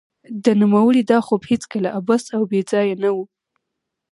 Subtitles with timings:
[0.43, 3.17] د نوموړي دا خوب هېڅکله عبث او بې ځای نه و